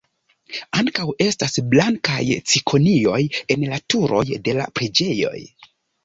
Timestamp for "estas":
1.25-1.57